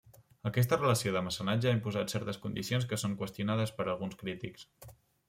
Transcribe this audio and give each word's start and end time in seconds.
Aquesta 0.49 0.77
relació 0.79 1.11
de 1.17 1.21
mecenatge 1.27 1.69
ha 1.71 1.73
imposat 1.77 2.13
certes 2.15 2.39
condicions 2.47 2.87
que 2.95 2.99
són 3.03 3.13
qüestionades 3.21 3.75
per 3.81 3.87
alguns 3.93 4.19
crítics. 4.23 4.67